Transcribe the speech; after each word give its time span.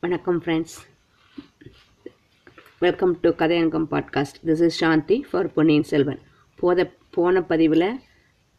வணக்கம் 0.00 0.42
friends 0.42 0.74
welcome 2.78 3.18
to 3.20 3.30
Kathaiyangam 3.30 3.86
podcast 3.90 4.38
this 4.46 4.62
is 4.62 4.76
Shanthi 4.76 5.26
for 5.30 5.52
Ponniyin 5.52 5.82
Selvan 5.82 6.18
போத 6.56 6.90
போன 7.10 7.42
பதிவில் 7.42 7.98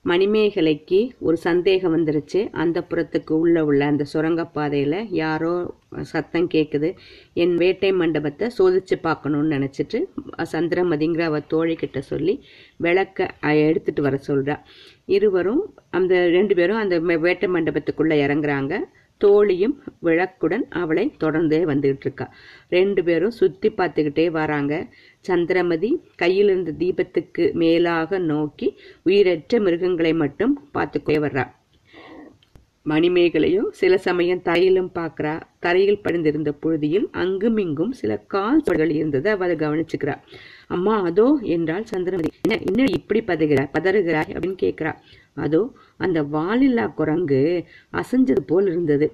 மணிமேகலைக்கு 0.05 1.11
ஒரு 1.19 1.37
சந்தேகம் 1.37 1.97
வந்துருச்சு. 1.97 2.49
அந்த 2.51 2.85
புறத்துக்கு 2.89 3.31
உள்ளே 3.31 3.61
உள்ள 3.61 3.85
அந்த 3.85 4.05
சுரங்கப்பாதையில் 4.13 5.07
யாரோ 5.09 5.75
சத்தம் 6.01 6.47
கேட்குது 6.47 6.95
என் 7.33 7.55
வேட்டை 7.55 7.91
மண்டபத்தை 7.91 8.51
சோதிச்சு 8.57 8.95
பார்க்கணுன்னு 9.03 9.55
நினச்சிட்டு 9.55 10.03
சந்திரமதிங்கிற 10.51 11.21
அவள் 11.21 11.49
தோழிக்கிட்ட 11.49 11.99
சொல்லி 11.99 12.45
விளக்க 12.77 13.35
எடுத்துகிட்டு 13.41 14.01
வர 14.01 14.19
சொல்கிறா 14.27 14.59
இருவரும் 15.05 15.73
அந்த 15.89 16.27
ரெண்டு 16.27 16.55
பேரும் 16.55 16.77
அந்த 16.77 16.99
வேட்டை 16.99 17.49
மண்டபத்துக்குள்ளே 17.49 18.17
இறங்குறாங்க. 18.27 18.79
தோழியும் 19.23 19.75
விளக்குடன் 20.03 20.65
அவளை 20.81 21.05
தொடர்ந்தே 21.23 21.59
வந்துகிட்டு 21.71 22.05
இருக்கா 22.07 22.25
ரெண்டு 22.69 23.03
பேரும் 23.03 23.37
சுத்தி 23.39 23.69
பார்த்துக்கிட்டே 23.69 24.25
வராங்க. 24.31 24.73
சந்திரமதி 25.19 25.91
கையில் 26.15 26.49
இருந்த 26.49 26.73
தீபத்துக்கு 26.79 27.45
மேலாக 27.53 28.19
நோக்கி 28.31 28.69
உயிரற்ற 29.03 29.59
மிருகங்களை 29.59 30.13
மட்டும் 30.13 30.53
பார்த்துக்கொண்டே 30.71 31.21
வர்றா. 31.27 31.45
மணிமேகலையும் 32.85 33.69
சில 33.71 33.93
சமயம் 33.97 34.41
தரையிலும் 34.41 34.91
பார்க்கறா. 34.95 35.33
தரையில் 35.59 36.01
படிந்திருந்த 36.01 36.51
புழுதியில் 36.61 37.07
அங்கும் 37.11 37.57
இங்கும் 37.57 37.91
சில 37.91 38.11
கால் 38.33 38.61
சுவடுகள் 38.63 38.89
இருந்ததை 38.89 39.31
அவர் 39.31 39.53
கவனிச்சுக்கிறா. 39.55 40.15
அம்மா 40.67 40.95
அதோ 41.01 41.39
என்றால் 41.41 41.83
சந்திரமதி. 41.83 42.31
என்ன 42.41 42.57
என்ன 42.69 42.85
இப்படி 42.89 43.21
பதகிறாய் 43.21 43.73
பதறுகிறாய் 43.77 44.33
அப்படின்னு 44.33 44.59
கேட்கிறா. 44.65 44.93
அதோ 45.35 45.61
அந்த 45.97 46.23
வாலில்லா 46.23 46.85
குரங்கு 46.93 47.41
அசைஞ்சது 47.93 48.43
போல் 48.45 48.67
இருந்தது. 48.67 49.07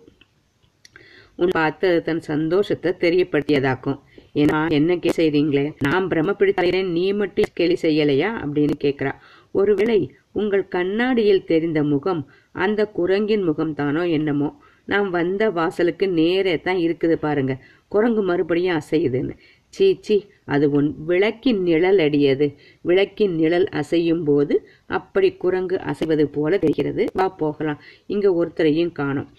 உன் 1.35 1.49
பார்த்து 1.51 1.87
தன் 2.03 2.21
சந்தோஷத்தை 2.21 2.91
தெரியப்படுத்தியதாக்கும். 2.99 3.99
ஏன்னா 4.33 4.59
என்ன 4.69 4.95
கே 4.95 5.11
செய்றீங்களே 5.17 5.65
நான் 5.79 6.07
பிரம 6.07 6.33
பிடித்தேன் 6.39 6.89
நீ 6.91 7.13
மட்டும் 7.13 7.51
கேலி 7.53 7.75
செய்யலையா 7.81 8.29
அப்படின்னு 8.43 8.75
கேட்கிறா. 8.83 9.11
ஒருவேளை 9.51 9.99
உங்கள் 10.31 10.65
கண்ணாடியில் 10.67 11.45
தெரிந்த 11.45 11.83
முகம் 11.83 12.21
அந்த 12.55 12.81
குரங்கின் 12.97 13.43
முகம்தானோ 13.49 14.03
என்னமோ. 14.09 14.49
நாம் 14.85 15.09
வந்த 15.09 15.43
வாசலுக்கு 15.49 16.05
நேரே 16.09 16.59
தான் 16.59 16.77
இருக்குது 16.77 17.15
பாருங்க. 17.15 17.53
குரங்கு 17.87 18.21
மறுபடியும் 18.21 18.77
அசையுதுன்னு. 18.77 19.35
சீ 19.73 19.97
சீ 20.01 20.15
அது 20.45 20.65
உன் 20.71 20.89
விளக்கின் 21.07 21.61
நிழல் 21.61 21.99
அடியது. 21.99 22.47
விளக்கின் 22.81 23.35
நிழல் 23.35 23.67
அசையும் 23.71 24.23
போது 24.23 24.55
அப்படி 24.85 25.29
குரங்கு 25.33 25.77
அசைவது 25.91 26.25
போல 26.25 26.57
தெரிகிறது. 26.57 27.05
வா 27.13 27.29
போகலாம். 27.29 27.79
இங்க 28.07 28.29
ஒருத்தரையும் 28.41 28.91
காணும். 28.91 29.29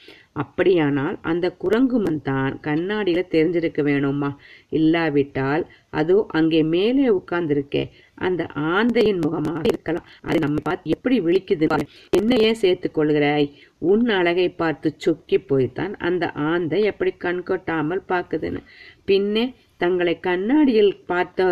அப்படியானால் 0.42 1.16
அந்த 1.22 1.46
குரங்கு 1.62 1.98
தான் 2.22 2.54
கண்ணாடியில 2.62 3.20
தெரிஞ்சிருக்க 3.34 3.80
வேணுமா 3.90 4.30
இல்லாவிட்டால் 4.68 5.64
அதோ 5.90 6.16
அங்கே 6.28 6.60
மேலே 6.74 7.04
உட்கார்ந்திருக்கே. 7.08 7.84
அந்த 8.14 8.42
ஆந்தையின் 8.54 9.22
முகமாக 9.24 9.62
இருக்கலாம். 9.68 10.06
அது 10.22 10.38
நம்ம 10.38 10.58
பார்த்து 10.62 10.92
எப்படி 10.96 11.16
விழிக்குது 11.20 11.66
என்ன 12.10 12.34
ஏன் 12.48 12.54
சேர்த்துக் 12.54 12.96
கொள்கிறாய். 12.98 13.48
உன் 13.78 14.06
அழகை 14.08 14.48
பார்த்து 14.48 14.94
சொக்கி 14.98 15.38
போய்த்தான் 15.38 15.94
அந்த 15.96 16.24
ஆந்தை 16.32 16.80
எப்படி 16.82 17.12
கண் 17.26 17.42
கொட்டாமல் 17.42 18.02
பார்க்குதுன்னு. 18.08 18.62
பின்னே 19.04 19.54
தங்களை 19.76 20.20
கண்ணாடியில் 20.20 20.94
பார்த்த 21.06 21.48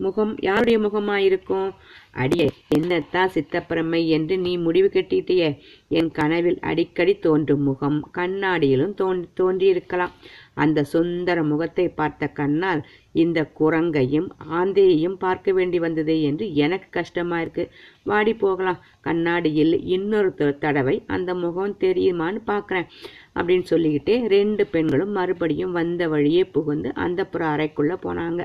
முகம் 0.00 0.34
யாருடைய 0.40 0.78
முகமா 0.78 1.14
இருக்கும் 1.14 1.72
அடியே 2.12 2.50
என்னத்தான் 2.78 3.30
சித்தப்பிரமை 3.34 4.06
என்று 4.06 4.38
நீ 4.38 4.56
முடிவு 4.56 4.90
கட்டிட்டியே? 4.92 5.58
என் 5.88 6.10
கனவில் 6.10 6.58
அடிக்கடி 6.60 7.18
தோன்றும் 7.18 7.62
முகம் 7.62 8.10
கண்ணாடியிலும் 8.18 8.94
தோன்றி 8.94 9.28
தோன்றியிருக்கலாம். 9.36 10.10
அந்த 10.54 10.84
சுந்தர 10.84 11.42
முகத்தை 11.42 11.88
பார்த்த 11.88 12.26
கண்ணால் 12.26 12.86
இந்த 13.12 13.50
குரங்கையும் 13.60 14.28
ஆந்தையையும் 14.52 15.14
பார்க்க 15.14 15.52
வேண்டி 15.52 15.78
வந்ததே 15.78 16.22
என்று 16.22 16.54
எனக்கு 16.54 16.86
கஷ்டமா 16.90 17.40
இருக்கு 17.40 17.70
வாடி 18.02 18.34
போகலாம். 18.34 18.78
கண்ணாடியில் 19.00 19.84
இன்னொரு 19.84 20.34
த- 20.34 20.50
தடவை 20.50 21.02
அந்த 21.06 21.34
முகம் 21.34 21.76
தெரியுமான்னு 21.80 22.40
பார்க்குறேன் 22.46 22.86
அப்படின்னு 23.34 23.62
சொல்லிக்கிட்டே 23.62 24.28
ரெண்டு 24.28 24.66
பெண்களும் 24.66 25.10
மறுபடியும் 25.10 25.72
வந்த 25.72 26.08
வழியே 26.08 26.44
புகுந்து 26.44 26.94
அந்த 26.94 27.26
புற 27.26 27.48
போனாங்க. 27.56 28.44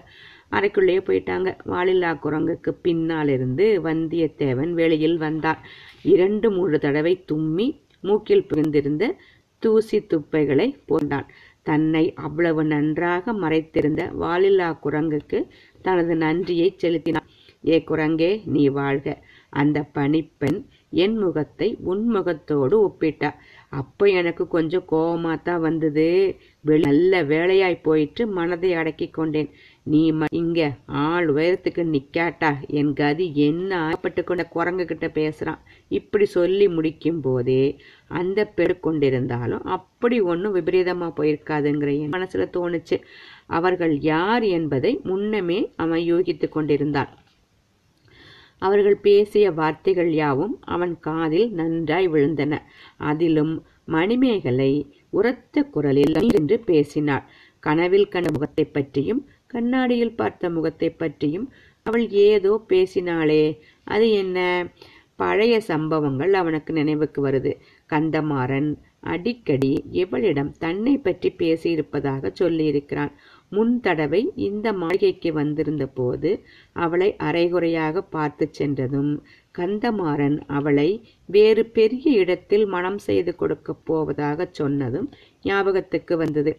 அறைக்குள்ளேயே 0.51 1.01
போயிட்டாங்க. 1.07 1.49
வாலில்லா 1.65 2.11
குரங்குக்கு 2.23 2.71
பின்னால் 2.81 3.27
இருந்து 3.27 3.65
வந்தியத்தேவன் 3.83 4.71
வெளியில் 4.71 5.17
வந்தார். 5.17 5.61
இரண்டு 6.13 6.51
மூன்று 6.51 6.79
தடவை 6.79 7.13
தும்மி 7.31 7.67
மூக்கில் 7.99 8.47
புகுந்திருந்த 8.49 9.03
தூசி 9.63 9.99
துப்பைகளை 9.99 10.67
போண்டான் 10.85 11.29
தன்னை 11.61 12.13
அவ்வளவு 12.13 12.63
நன்றாக 12.63 13.33
மறைத்திருந்த 13.33 14.01
வாலில்லா 14.19 14.69
குரங்குக்கு 14.83 15.39
தனது 15.81 16.15
நன்றியை 16.15 16.75
செலுத்தினான். 16.77 17.29
ஏ 17.67 17.83
குரங்கே 17.87 18.31
நீ 18.45 18.63
வாழ்க. 18.69 19.17
அந்த 19.49 19.79
பணிப்பெண் 19.93 20.59
என் 21.03 21.17
முகத்தை 21.17 21.67
உன் 21.91 22.03
முகத்தோடு 22.07 22.75
ஒப்பிட்டா 22.87 23.29
அப்போ 23.69 24.05
எனக்கு 24.05 24.47
கொஞ்சம் 24.47 24.85
கோபமாக 24.85 25.35
தான் 25.35 25.59
வந்தது. 25.59 26.35
வெளி 26.61 26.81
நல்ல 26.81 27.23
வேலையாய் 27.23 27.81
போயிட்டு 27.81 28.27
மனதை 28.27 28.73
அடக்கி 28.73 29.09
கொண்டேன். 29.09 29.49
நீ 29.83 30.11
ம- 30.11 30.25
இங்க 30.29 30.75
ஆள் 30.85 31.33
உயரத்துக்கு 31.33 31.83
நிக்காட்டா? 31.85 32.67
என் 32.67 32.93
கதி 32.93 33.31
என்ன 33.35 33.89
ஆப்பட்டு 33.89 34.23
கொண்ட 34.23 34.45
குரங்கு 34.45 34.85
கிட்ட 34.85 35.07
பேசுறான். 35.07 35.57
இப்படி 35.87 36.25
சொல்லி 36.25 36.67
முடிக்கும் 36.67 37.21
போதே 37.21 37.77
அந்த 38.07 38.45
பெரு 38.45 38.77
கொண்டிருந்தாலும் 38.83 39.63
அப்படி 39.63 40.19
ஒன்றும் 40.19 40.55
விபரீதமா 40.55 41.13
போயிருக்காதுங்கிற 41.17 41.99
என் 41.99 42.09
மனசுல 42.09 42.49
தோணுச்சு. 42.53 43.01
அவர்கள் 43.45 43.99
யார் 43.99 44.43
என்பதை 44.43 44.99
முன்னமே 45.03 45.71
அவன் 45.75 45.99
யூகித்து 45.99 46.49
கொண்டிருந்தான் 46.49 47.09
அவர்கள் 48.61 48.97
பேசிய 48.97 49.51
வார்த்தைகள் 49.51 50.11
யாவும் 50.13 50.59
அவன் 50.65 50.99
காதில் 50.99 51.51
நன்றாய் 51.51 52.09
விழுந்தன. 52.09 52.61
அதிலும் 52.97 53.53
மணிமேகலை 53.85 54.71
உரத்த 55.09 55.63
குரலில் 55.63 56.29
என்று 56.33 56.59
பேசினாள். 56.59 57.23
கனவில் 57.59 58.07
கண்ட 58.07 58.29
முகத்தை 58.31 58.65
பற்றியும் 58.65 59.21
கண்ணாடியில் 59.47 60.15
பார்த்த 60.15 60.49
முகத்தை 60.49 60.89
பற்றியும் 60.89 61.51
அவள் 61.83 62.09
ஏதோ 62.09 62.51
பேசினாளே. 62.69 63.43
அது 63.83 64.11
என்ன? 64.11 64.67
பழைய 65.15 65.61
சம்பவங்கள் 65.61 66.33
அவனுக்கு 66.33 66.73
நினைவுக்கு 66.73 67.27
வருது. 67.27 67.51
கந்தமாறன் 67.89 68.69
அடிக்கடி 69.13 69.71
இவளிடம் 70.01 70.51
தன்னை 70.57 70.93
பற்றி 70.97 71.29
பேசியிருப்பதாக 71.39 72.31
சொல்லியிருக்கிறான். 72.39 73.11
முன் 73.51 73.73
தடவை 73.79 74.21
இந்த 74.47 74.67
மாளிகைக்கு 74.73 75.29
வந்திருந்த 75.33 75.85
போது 75.97 76.29
அவளை 76.75 77.09
அரைகுறையாக 77.17 78.01
பார்த்து 78.15 78.45
சென்றதும் 78.51 79.11
கந்தமாறன் 79.55 80.37
அவளை 80.57 80.89
வேறு 81.29 81.63
பெரிய 81.77 82.05
இடத்தில் 82.21 82.65
மனம் 82.65 82.99
செய்து 83.07 83.33
கொடுக்க 83.35 83.75
போவதாக 83.89 84.47
சொன்னதும் 84.51 85.07
ஞாபகத்துக்கு 85.43 86.15
வந்தது. 86.17 86.53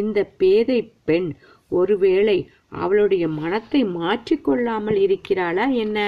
இந்த 0.00 0.18
பேதை 0.42 0.80
பெண் 1.04 1.28
ஒருவேளை 1.70 2.38
அவளுடைய 2.82 3.24
மனத்தை 3.40 3.80
மாற்றிக்கொள்ளாமல் 3.98 4.98
இருக்கிறாளா 5.06 5.66
என்ன? 5.84 5.98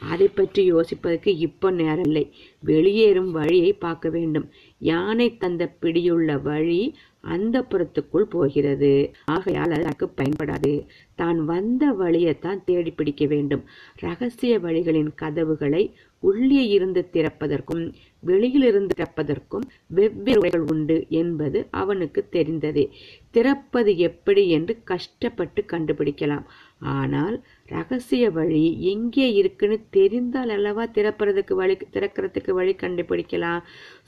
அதை 0.00 0.28
பற்றி 0.28 0.72
யோசிப்பதற்கு 0.72 1.36
இப்போ 1.38 1.70
நேரம் 1.70 2.04
இல்லை 2.04 2.32
வெளியேறும் 2.64 3.30
வழியை 3.30 3.72
பார்க்க 3.72 4.08
வேண்டும். 4.08 4.48
யானை 4.78 5.36
தந்த 5.36 5.74
பிடியுள்ள 5.80 6.36
வழி 6.42 6.94
அந்த 7.20 7.66
புறத்துக்குள் 7.70 8.26
போகிறது. 8.28 9.12
ஆகையால் 9.24 9.70
அதற்கு 9.70 10.06
பயன்படாது. 10.16 10.86
தான் 11.14 11.44
வந்த 11.44 11.92
வழியைத்தான் 11.92 12.64
தேடி 12.64 12.90
பிடிக்க 12.90 13.26
வேண்டும். 13.26 13.64
ரகசிய 13.96 14.58
வழிகளின் 14.58 15.10
கதவுகளை 15.14 15.94
உள்ளே 16.20 16.68
இருந்து 16.68 17.08
திறப்பதற்கும் 17.12 17.92
வெளியிலிருந்து 18.20 18.94
திறப்பதற்கும் 18.96 19.66
வெவ்வேறு 19.86 20.40
வழிகள் 20.40 20.60
உண்டு 20.60 21.06
என்பது 21.08 21.66
அவனுக்கு 21.70 22.28
தெரிந்ததே. 22.32 22.88
திறப்பது 23.30 23.96
எப்படி 23.96 24.48
என்று 24.48 24.78
கஷ்டப்பட்டு 24.84 25.64
கண்டுபிடிக்கலாம். 25.72 26.44
ஆனால் 26.80 27.36
ரகசிய 27.66 28.24
வழி 28.30 28.64
எங்கே 28.90 29.26
இருக்குன்னு 29.32 29.78
தெரிந்தால் 29.90 30.52
அல்லவா 30.56 30.84
திறப்பறதுக்கு 30.96 31.54
வழி 31.54 31.74
திறக்கிறதுக்கு 31.94 32.52
வழி 32.54 32.74
கண்டுபிடிக்கலாம். 32.82 33.62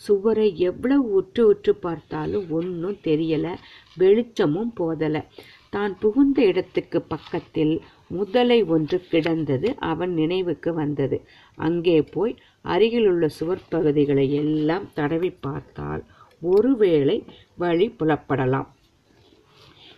சுவரை 0.06 0.48
எவ்வளவு 0.68 1.06
உற்று 1.20 1.44
உற்று 1.46 1.72
பார்த்தாலும் 1.86 2.46
ஒன்றும் 2.58 3.00
தெரியலை 3.08 3.54
வெளிச்சமும் 3.96 4.72
போதலை. 4.80 5.22
தான் 5.70 5.92
புகுந்த 5.98 6.38
இடத்துக்கு 6.42 6.98
பக்கத்தில் 7.14 7.74
முதலை 8.08 8.60
ஒன்று 8.74 8.98
கிடந்தது 9.10 9.68
அவன் 9.90 10.12
நினைவுக்கு 10.14 10.70
வந்தது. 10.74 11.18
அங்கே 11.58 11.98
போய் 12.14 12.34
அருகிலுள்ள 12.64 13.26
சுவர் 13.38 13.68
பகுதிகளை 13.68 14.26
எல்லாம் 14.42 14.86
தடவி 14.94 15.30
பார்த்தால் 15.46 16.02
ஒருவேளை 16.42 17.16
வழி 17.56 17.86
புலப்படலாம். 17.98 18.68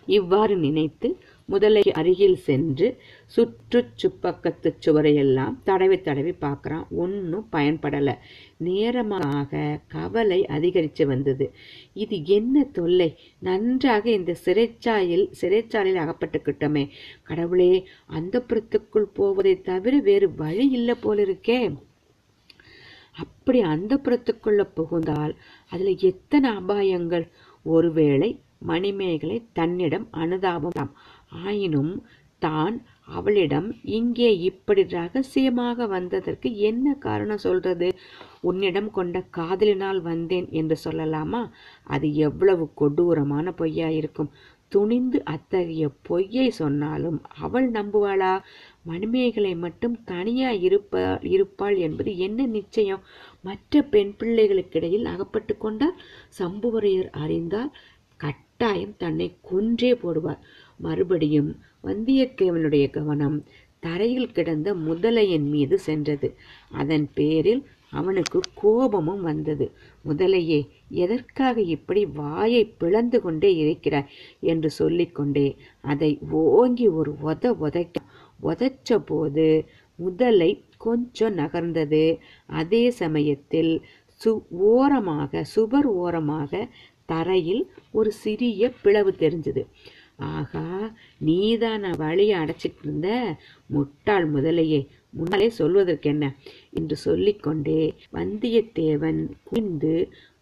இவ்வாறு 0.09 0.55
நினைத்து 0.57 1.09
முதலை 1.53 1.83
அருகில் 1.93 2.37
சென்று 2.47 2.87
சுற்று 3.35 3.81
சுப்பக்கத்து 4.03 4.69
சுவரையெல்லாம் 4.85 5.55
தடவி 5.65 5.97
தடவி 6.01 6.33
பார்க்குறான். 6.41 6.87
ஒன்றும் 7.03 7.47
பயன்படல. 7.53 8.11
நேரமாக 8.57 9.61
கவலை 9.89 10.41
அதிகரித்து 10.47 11.07
வந்தது. 11.07 11.47
இது 11.95 12.17
என்ன 12.37 12.65
தொல்லை? 12.73 13.09
நன்றாக 13.39 14.05
இந்த 14.11 14.37
சிறைச்சாயில் 14.45 15.27
சிறைச்சாலையில் 15.41 16.03
அகப்பட்டுக்கிட்டோமே. 16.05 16.85
கடவுளே 17.23 17.73
அந்த 18.19 18.45
புறத்துக்குள் 18.49 19.09
போவதை 19.13 19.55
தவிர 19.61 20.01
வேறு 20.01 20.29
வழி 20.35 20.67
இல்லை 20.71 20.95
போலிருக்கே. 21.03 21.61
அப்படி 23.15 23.59
அந்த 23.73 23.93
புறத்துக்குள்ள 24.05 24.63
புகுந்தால் 24.75 25.35
அதுல 25.71 25.91
எத்தனை 26.11 26.51
அபாயங்கள்? 26.61 27.27
ஒருவேளை 27.65 28.31
மணிமேகலை 28.67 29.39
தன்னிடம் 29.53 30.07
அனுதாபம் 30.11 30.91
ஆயினும் 31.33 31.93
தான் 32.39 32.77
அவளிடம் 33.07 33.69
இங்கே 33.83 34.39
இப்படி 34.39 34.83
ரகசியமாக 34.89 35.87
வந்ததற்கு 35.87 36.49
என்ன 36.57 36.95
காரணம் 36.95 37.39
சொல்றது? 37.39 37.89
உன்னிடம் 38.41 38.91
கொண்ட 38.91 39.21
காதலினால் 39.31 40.01
வந்தேன் 40.01 40.49
என்று 40.51 40.77
சொல்லலாமா? 40.85 41.43
அது 41.85 42.15
எவ்வளவு 42.15 42.65
கொடூரமான 42.75 43.53
பொய்யா 43.53 43.89
இருக்கும். 43.89 44.31
துணிந்து 44.69 45.25
அத்தகைய 45.25 45.89
பொய்யை 46.03 46.51
சொன்னாலும் 46.51 47.23
அவள் 47.39 47.71
நம்புவாளா? 47.71 48.33
மணிமேகலை 48.83 49.55
மட்டும் 49.55 49.97
தனியா 50.05 50.51
இருப்ப 50.51 51.21
இருப்பாள் 51.23 51.77
என்பது 51.77 52.19
என்ன 52.19 52.47
நிச்சயம்? 52.47 53.03
மற்ற 53.43 53.83
பெண் 53.83 54.15
பிள்ளைகளுக்கிடையில் 54.19 55.05
அகப்பட்டு 55.05 55.57
கொண்டால் 55.57 56.01
சம்புவரையர் 56.39 57.11
அறிந்தால் 57.11 57.73
கட்டாயம் 58.21 58.97
தன்னை 58.97 59.29
கொன்றே 59.51 59.93
போடுவார். 60.03 60.41
மறுபடியும் 60.77 61.57
வந்தியத்தேவனுடைய 61.85 62.91
கவனம் 62.91 63.45
தரையில் 63.79 64.33
கிடந்த 64.33 64.75
முதலையின் 64.75 65.47
மீது 65.49 65.79
சென்றது. 65.79 66.35
அதன் 66.71 67.11
பேரில் 67.15 67.67
அவனுக்கு 67.91 68.41
கோபமும் 68.55 69.23
வந்தது. 69.23 69.71
முதலையே 70.09 70.69
எதற்காக 70.89 71.61
இப்படி 71.61 72.07
வாயை 72.07 72.65
பிளந்து 72.65 73.21
கொண்டே 73.23 73.55
இருக்கிறாய் 73.55 74.11
என்று 74.41 74.71
சொல்லிக்கொண்டே 74.71 75.57
அதை 75.81 76.19
ஓங்கி 76.31 76.89
ஒரு 76.89 77.15
உத 77.25 77.55
உதைக்க 77.61 77.97
உதைச்ச 78.43 78.99
போது 79.05 79.65
முதலை 79.97 80.65
கொஞ்சம் 80.77 81.37
நகர்ந்தது. 81.37 82.19
அதே 82.47 82.91
சமயத்தில் 82.91 83.83
சு 84.25 84.43
ஓரமாக 84.49 85.45
சுவர் 85.45 85.87
ஓரமாக 85.87 86.69
தரையில் 87.05 87.71
ஒரு 87.91 88.13
சிறிய 88.13 88.71
பிளவு 88.83 89.15
தெரிஞ்சது. 89.19 89.65
ஆகா 90.31 90.65
நீதான் 91.19 91.85
வழியை 91.97 92.37
அடைச்சிட்டு 92.39 92.83
இருந்த 92.83 93.09
முட்டாள் 93.67 94.27
முதலையே. 94.33 94.81
முன்னாலே 95.11 95.49
சொல்வதற்கு 95.49 96.11
என்ன 96.11 96.27
என்று 96.71 96.97
சொல்லிக்கொண்டே 96.97 97.81
வந்தியத்தேவன் 98.13 99.21
குனிந்து 99.45 99.95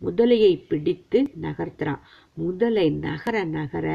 முதலையை 0.04 0.52
பிடித்து 0.68 1.18
நகர்த்துறான். 1.42 2.04
முதலை 2.34 2.86
நகர 2.90 3.44
நகர 3.44 3.86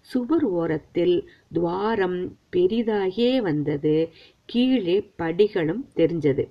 சுவர் 0.00 0.44
ஓரத்தில் 0.44 1.16
துவாரம் 1.52 2.20
பெரிதாகியே 2.52 3.32
வந்தது. 3.38 3.96
கீழே 4.44 4.96
படிகளும் 5.18 5.84
தெரிஞ்சது. 5.96 6.46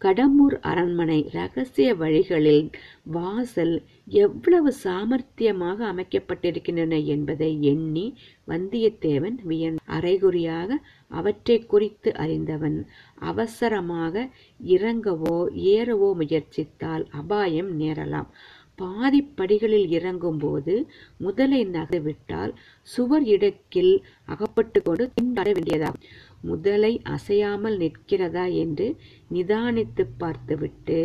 கடம்பூர் 0.00 0.56
அரண்மனை 0.60 1.20
ரகசிய 1.32 1.94
வழிகளில் 1.94 2.70
வாசல் 3.04 3.76
எவ்வளவு 4.06 4.70
சாமர்த்தியமாக 4.84 5.78
அமைக்கப்பட்டிருக்கின்றன 5.92 6.98
என்பதை 7.04 7.48
எண்ணி 7.62 8.04
வந்தியத்தேவன் 8.48 9.38
வியன் 9.44 9.78
அரைகுறியாக 9.86 10.78
அவற்றை 11.10 11.56
குறித்து 11.66 12.12
அறிந்தவன் 12.14 12.78
அவசரமாக 13.22 14.26
இறங்கவோ 14.60 15.36
ஏறவோ 15.72 16.10
முயற்சித்தால் 16.14 17.06
அபாயம் 17.12 17.72
நேரலாம். 17.78 18.30
பாதிப்படிகளில் 18.78 19.86
இறங்கும்போது 19.88 20.74
முதலை 21.16 21.60
நகர்விட்டால் 21.66 22.52
சுவர் 22.88 23.26
இடக்கில் 23.26 23.94
அகப்பட்டு 24.24 24.82
கொண்டு 24.82 25.04
திண்டாட 25.14 25.48
வேண்டியதாகும். 25.52 26.02
முதலை 26.42 26.92
அசையாமல் 27.04 27.76
நிற்கிறதா 27.76 28.44
என்று 28.54 28.88
நிதானித்து 29.32 30.04
பார்த்துவிட்டு 30.18 30.98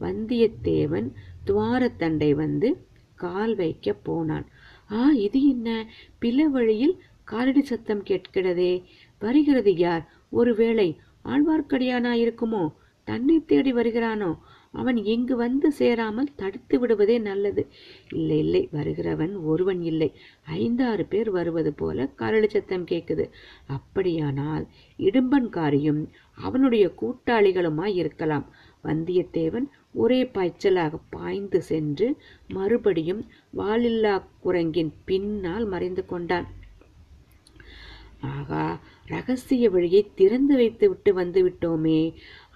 வந்தியத்தேவன் 0.00 1.08
துவாரத்தண்டை 1.46 2.30
வந்து 2.32 2.86
கால் 3.14 3.54
வைக்க 3.54 3.92
போனான். 3.92 4.46
ஆ 4.92 5.12
இது 5.12 5.48
என்ன? 5.48 5.86
பில 6.20 6.42
வழியில் 6.42 7.02
காலடி 7.24 7.62
சத்தம் 7.62 8.02
கேட்கிறதே. 8.02 8.82
வருகிறது 9.18 9.76
யார்? 9.76 10.08
ஒருவேளை 10.30 10.98
ஆழ்வார்க்கடியானா 11.24 12.12
இருக்குமோ 12.24 12.72
தன்னை 13.04 13.44
தேடி 13.44 13.72
வருகிறானோ? 13.72 14.38
அவன் 14.80 14.98
இங்கு 15.04 15.34
வந்து 15.36 15.68
சேராமல் 15.72 16.34
தடுத்து 16.36 16.78
விடுவதே 16.78 17.16
நல்லது. 17.18 17.62
இல்லை 18.12 18.38
இல்லை 18.38 18.62
வருகிறவன் 18.72 19.34
ஒருவன் 19.44 19.82
இல்லை. 19.82 20.10
ஐந்தாறு 20.58 21.04
பேர் 21.04 21.30
வருவது 21.30 21.72
போல 21.72 22.06
காலடி 22.20 22.48
சத்தம் 22.48 22.90
கேட்குது. 22.92 23.26
அப்படியானால் 23.76 24.66
இடும்பன்காரியும் 24.98 26.02
அவனுடைய 26.38 26.86
கூட்டாளிகளுமாய் 27.00 27.94
இருக்கலாம். 27.94 28.46
வந்தியத்தேவன் 28.84 29.66
ஒரே 29.94 30.20
பாய்ச்சலாக 30.34 30.94
பாய்ந்து 31.10 31.60
சென்று 31.62 32.08
மறுபடியும் 32.48 33.22
வாலில்லா 33.56 34.14
குரங்கின் 34.40 34.92
பின்னால் 35.04 35.66
மறைந்து 35.66 36.04
கொண்டான். 36.06 36.48
ஆகா 38.34 38.64
ரகசிய 39.06 39.64
வழியை 39.70 40.02
திறந்து 40.14 40.54
வைத்து 40.56 40.86
விட்டு 40.88 41.10
வந்து 41.14 41.40
விட்டோமே. 41.46 42.00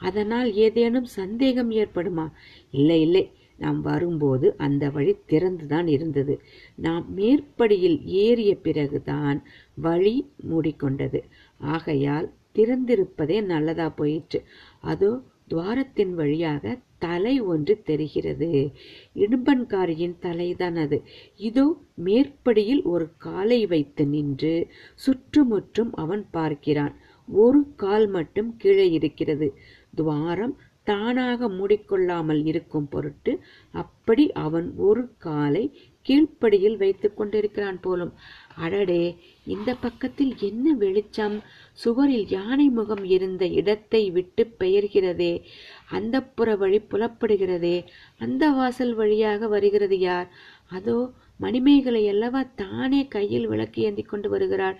அதனால் 0.00 0.54
ஏதேனும் 0.54 1.04
சந்தேகம் 1.04 1.70
ஏற்படுமா? 1.70 2.32
இல்லை 2.70 3.00
இல்லை. 3.00 3.30
நாம் 3.56 3.80
வரும்போது 3.80 4.54
அந்த 4.56 4.90
வழி 4.90 5.16
திறந்துதான் 5.28 5.86
இருந்தது. 5.86 6.40
நாம் 6.74 7.14
மேற்படியில் 7.14 8.04
ஏறிய 8.04 8.54
பிறகுதான் 8.54 9.42
வழி 9.74 10.30
மூடிக்கொண்டது. 10.50 11.22
ஆகையால் 11.58 12.32
திறந்திருப்பதே 12.54 13.44
நல்லதா 13.44 13.88
போயிற்று. 13.88 14.42
அதோ 14.80 15.20
துவாரத்தின் 15.48 16.14
வழியாக 16.14 16.78
தலை 16.98 17.40
ஒன்று 17.40 17.82
தெரிகிறது. 17.82 18.72
இடும்பன்காரியின் 19.14 20.16
தலைதான் 20.22 20.76
அது. 20.76 21.02
இதோ 21.36 21.80
மேற்படியில் 21.94 22.82
ஒரு 22.82 23.08
காலை 23.18 23.66
வைத்து 23.66 24.06
நின்று 24.06 24.66
சுற்றுமுற்றும் 24.94 25.94
அவன் 25.94 26.26
பார்க்கிறான். 26.30 26.94
ஒரு 27.28 27.66
கால் 27.76 28.06
மட்டும் 28.06 28.56
கீழே 28.56 28.90
இருக்கிறது. 28.90 29.54
துவாரம் 29.94 30.56
தானாக 30.84 31.48
மூடிக்கொள்ளாமல் 31.48 32.44
இருக்கும் 32.44 32.88
பொருட்டு 32.88 33.40
அப்படி 33.70 34.32
அவன் 34.32 34.74
ஒரு 34.76 35.08
காலை 35.18 35.76
கீழ்ப்படியில் 36.08 36.76
வைத்து 36.76 37.14
கொண்டிருக்கிறான் 37.14 37.80
போலும். 37.80 38.12
அடடே 38.56 39.16
இந்த 39.44 39.74
பக்கத்தில் 39.74 40.32
என்ன 40.38 40.72
வெளிச்சம்? 40.74 41.42
சுவரில் 41.72 42.28
யானை 42.28 42.68
முகம் 42.68 43.04
இருந்த 43.04 43.46
இடத்தை 43.46 44.10
விட்டு 44.10 44.54
பெயர்கிறதே. 44.58 45.42
அந்த 45.90 46.22
புற 46.22 46.56
வழி 46.56 46.80
புலப்படுகிறதே. 46.80 47.84
அந்த 48.18 48.50
வாசல் 48.50 48.94
வழியாக 48.94 49.48
வருகிறது 49.48 49.98
யார்? 49.98 50.30
அதோ 50.68 51.10
மணிமேகலை 51.36 52.08
அல்லவா 52.08 52.42
தானே 52.54 53.06
கையில் 53.06 53.46
விளக்கு 53.46 53.82
ஏந்தி 53.82 54.02
கொண்டு 54.02 54.28
வருகிறாள். 54.30 54.78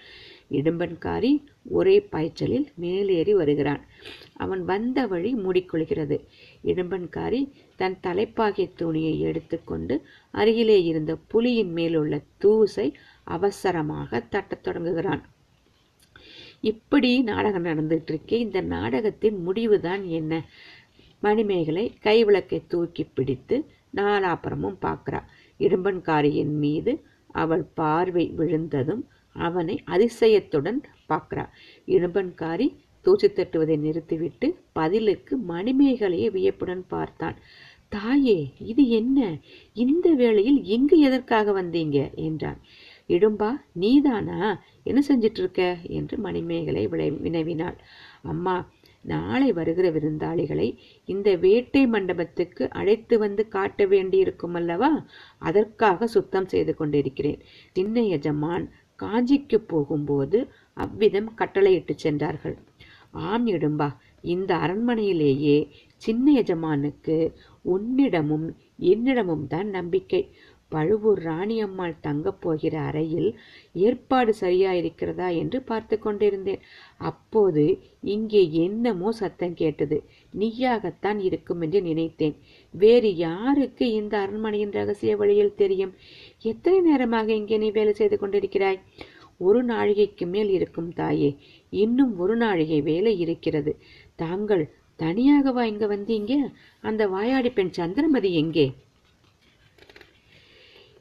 இடும்பன்காரி 0.51 1.43
ஒரே 1.69 2.01
பாய்ச்சலில் 2.01 2.69
மேலேறி 2.75 3.35
வருகிறான். 3.35 3.83
அவன் 4.37 4.65
வந்த 4.65 5.07
வழி 5.07 5.35
மூடிக்கொள்கிறது. 5.35 6.17
இடும்பன்காரி 6.65 7.51
தன் 7.77 7.99
தலைப்பாகிய 8.03 8.71
துணியை 8.77 9.21
எடுத்துக்கொண்டு 9.21 10.03
அருகிலே 10.31 10.83
இருந்த 10.83 11.17
புலியின் 11.33 11.73
மேலுள்ள 11.73 12.21
தூசை 12.41 12.95
அவசரமாக 13.25 14.27
தட்டத் 14.31 14.61
தொடங்குகிறான். 14.61 15.23
இப்படி 16.61 17.23
நாடகம் 17.23 17.65
நடந்துட்டு 17.65 18.11
இருக்கே 18.11 18.33
இந்த 18.33 18.61
நாடகத்தின் 18.61 19.43
முடிவுதான் 19.43 20.05
என்ன? 20.05 20.49
மணிமேகலை 21.21 21.95
கைவிளக்கை 22.03 22.63
தூக்கி 22.69 23.05
பிடித்து 23.05 23.65
நாலாப்புறமும் 23.97 24.77
பார்க்கிறா 24.83 25.21
இடும்பன்காரியின் 25.59 26.55
மீது 26.59 27.05
அவள் 27.27 27.65
பார்வை 27.75 28.27
விழுந்ததும் 28.37 29.09
அவனை 29.37 29.83
அதிசயத்துடன் 29.87 30.81
பார்க்கிறா 31.09 31.45
இடும்பன்காரி 31.87 32.77
தூசி 33.03 33.29
தட்டுவதை 33.29 33.79
நிறுத்திவிட்டு 33.79 34.57
பதிலுக்கு 34.73 35.37
மணிமேகலையை 35.49 36.31
வியப்புடன் 36.31 36.85
பார்த்தான். 36.89 37.37
தாயே 37.89 38.53
இது 38.59 38.89
என்ன? 38.89 39.39
இந்த 39.73 40.13
வேளையில் 40.13 40.65
இங்கு 40.65 40.99
எதற்காக 40.99 41.63
வந்தீங்க? 41.63 42.15
என்றான். 42.15 42.59
இடும்பா 43.09 43.51
நீதானா? 43.73 44.63
என்ன 44.83 45.03
செஞ்சிட்டு 45.09 45.39
இருக்க 45.39 45.77
என்று 45.83 46.19
மணிமேகலை 46.19 46.87
விளை 46.89 47.11
வினவினாள். 47.11 47.79
அம்மா 48.23 48.71
நாளை 49.03 49.53
வருகிற 49.53 49.91
விருந்தாளிகளை 49.91 50.77
இந்த 51.05 51.37
வேட்டை 51.37 51.87
மண்டபத்துக்கு 51.87 52.71
அழைத்து 52.71 53.19
வந்து 53.19 53.49
காட்ட 53.49 53.87
வேண்டியிருக்கும் 53.87 54.55
அல்லவா 54.55 55.07
அதற்காக 55.39 56.07
சுத்தம் 56.07 56.49
செய்து 56.49 56.75
கொண்டிருக்கிறேன். 56.75 57.41
சின்ன 57.73 58.03
எஜமான் 58.03 58.67
காஞ்சிக்கு 58.99 59.59
போகும்போது 59.67 60.39
அவ்விதம் 60.77 61.31
கட்டளையிட்டு 61.35 61.95
சென்றார்கள். 61.97 62.57
ஆம் 63.11 63.47
இடும்பா. 63.47 63.89
இந்த 64.25 64.51
அரண்மனையிலேயே 64.57 65.59
சின்ன 66.03 66.33
எஜமானுக்கு 66.33 67.17
உன்னிடமும் 67.65 68.47
என்னிடமும் 68.93 69.47
தான் 69.47 69.69
நம்பிக்கை. 69.69 70.23
பழுவூர் 70.73 71.21
ராணியம்மாள் 71.25 71.95
தங்கப் 72.01 72.41
போகிற 72.41 72.75
அறையில் 72.81 73.29
ஏற்பாடு 73.73 74.35
சரியாயிருக்கிறதா 74.41 75.29
என்று 75.37 75.59
பார்த்து 75.63 75.97
கொண்டிருந்தேன். 75.99 76.61
அப்போது 77.11 77.65
இங்கே 78.15 78.43
என்னமோ 78.65 79.11
சத்தம் 79.13 79.55
கேட்டது. 79.55 79.99
நீயாகத்தான் 80.39 81.19
இருக்கும் 81.19 81.61
என்று 81.61 81.81
நினைத்தேன். 81.83 82.37
வேறு 82.75 83.17
யாருக்கு 83.17 83.87
இந்த 83.93 84.15
அரண்மனையின் 84.19 84.71
ரகசிய 84.71 85.15
வழியில் 85.17 85.55
தெரியும்? 85.55 85.95
எத்தனை 86.43 86.81
நேரமாக 86.81 87.33
இங்கே 87.33 87.57
நீ 87.59 87.71
வேலை 87.71 87.93
செய்து 87.93 88.19
கொண்டிருக்கிறாய்? 88.19 88.81
ஒரு 89.37 89.65
நாழிகைக்கு 89.65 90.27
மேல் 90.27 90.51
இருக்கும் 90.51 90.93
தாயே 90.93 91.37
இன்னும் 91.71 92.19
ஒரு 92.19 92.37
நாழிகை 92.37 92.81
வேலை 92.81 93.19
இருக்கிறது. 93.19 93.79
தாங்கள் 94.17 94.71
தனியாகவா 94.99 95.63
இங்க 95.63 95.87
வந்தீங்க? 95.87 96.53
அந்த 96.81 97.09
வாயாடி 97.09 97.51
பெண் 97.51 97.71
சந்திரமதி 97.71 98.35
எங்கே? 98.35 98.75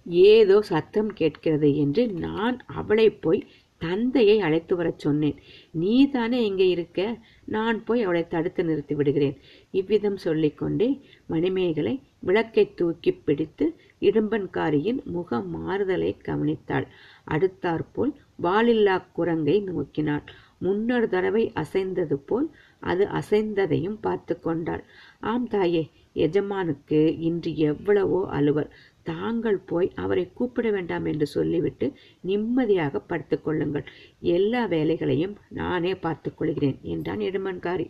ஏதோ 0.06 0.62
சத்தம் 0.62 1.14
கேட்கிறது 1.14 1.78
என்று 1.78 2.08
நான் 2.08 2.58
அவளை 2.66 3.10
போய் 3.10 3.48
தந்தையை 3.82 4.40
அழைத்து 4.40 4.76
வரச் 4.76 5.00
சொன்னேன். 5.00 5.38
நீதானே 5.72 6.46
இங்கே 6.46 6.68
இருக்க? 6.70 7.00
நான் 7.46 7.84
போய் 7.84 8.04
அவளை 8.04 8.28
தடுத்து 8.28 8.64
நிறுத்தி 8.64 8.96
விடுகிறேன். 8.96 9.38
இவ்விதம் 9.72 10.18
சொல்லிக்கொண்டே 10.18 10.90
மணிமேகலை 11.26 11.96
விளக்கை 12.20 12.74
தூக்கி 12.74 13.12
பிடித்து 13.14 13.66
இடும்பன்காரியின் 14.02 15.04
முக 15.04 15.40
மாறுதலை 15.40 16.12
கவனித்தாள். 16.26 16.88
அடுத்தாற்போல் 17.28 18.14
வாலில்லா 18.42 18.98
குரங்கை 19.14 19.58
நோக்கினாள். 19.62 20.26
முன்னொரு 20.60 21.08
தடவை 21.08 21.52
அசைந்தது 21.54 22.18
போல் 22.26 22.48
அது 22.80 23.04
அசைந்ததையும் 23.20 23.98
பார்த்து 24.02 24.40
கொண்டாள். 24.40 24.84
ஆம் 25.20 25.48
தாயே 25.48 25.84
எஜமானுக்கு 26.16 27.00
இன்று 27.20 27.52
எவ்வளவோ 27.56 28.20
அலுவல். 28.30 28.70
தாங்கள் 29.10 29.60
போய் 29.66 29.90
அவரை 29.96 30.26
கூப்பிட 30.34 30.68
வேண்டாம் 30.72 31.06
என்று 31.06 31.28
சொல்லிவிட்டு 31.28 31.88
நிம்மதியாக 32.24 33.02
படுத்துக்கொள்ளுங்கள் 33.10 33.86
எல்லா 34.34 34.64
வேலைகளையும் 34.68 35.36
நானே 35.60 35.94
பார்த்துக்கொள்கிறேன் 36.06 36.78
என்றான் 36.94 37.24
இடுமன்காரி 37.30 37.88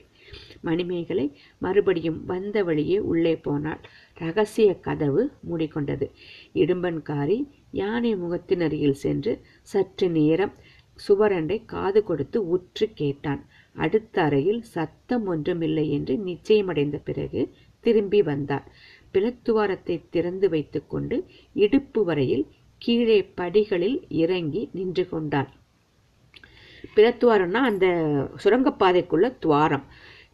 மணிமேகலை 0.62 1.26
மறுபடியும் 1.62 2.20
வந்த 2.26 2.64
வழியே 2.64 2.98
உள்ளே 3.12 3.34
போனாள். 3.38 3.82
ரகசிய 4.18 4.70
கதவு 4.80 5.22
மூடிக்கொண்டது. 5.50 6.08
இடும்பன்காரி 6.56 7.38
யானை 7.72 8.12
முகத்தின் 8.16 8.64
அருகில் 8.68 9.02
சென்று 9.04 9.34
சற்று 9.72 10.10
நேரம் 10.10 10.54
சுவரண்டை 11.00 11.58
காது 11.66 12.00
கொடுத்து 12.04 12.38
உற்று 12.48 12.86
கேட்டான். 12.94 13.42
அடுத்த 13.76 14.16
அறையில் 14.22 14.62
சத்தம் 14.74 15.26
ஒன்றுமில்லை 15.28 15.86
என்று 15.90 16.14
நிச்சயமடைந்த 16.26 16.98
பிறகு 17.04 17.42
திரும்பி 17.84 18.20
வந்தான் 18.22 18.66
பிளத்துவாரத்தை 19.18 20.02
திறந்து 20.10 20.50
வைத்துக்கொண்டு 20.50 21.26
இடுப்பு 21.54 22.04
வரையில் 22.04 22.48
கீழே 22.78 23.20
படிகளில் 23.36 24.00
இறங்கி 24.10 24.70
நின்று 24.74 25.10
கொண்டார் 25.10 25.52
பிளத்துவாரம்னா 26.96 27.62
அந்த 27.70 27.88
சுரங்கப்பாதைக்குள்ள 28.44 29.38
துவாரம். 29.40 29.86